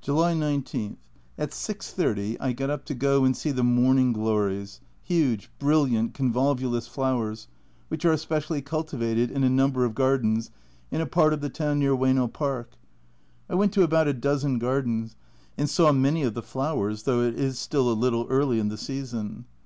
[0.00, 0.96] July 19.
[1.36, 6.88] At 6.30 I got up to go and see the "Morning Glories," huge brilliant convolvulus
[6.88, 7.48] flowers,
[7.88, 10.50] which are specially cultivated in a number of gardens
[10.90, 12.76] in a part of the town near Oyeno Park.
[13.50, 15.16] We went to about a dozen gardens,
[15.58, 18.78] and saw many of the flowers, though it is still a little early in the
[18.78, 19.44] season.